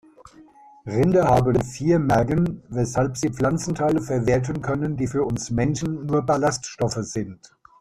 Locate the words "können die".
4.63-5.05